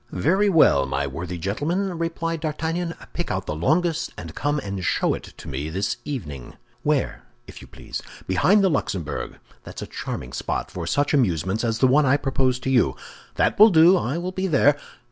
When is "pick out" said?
3.13-3.45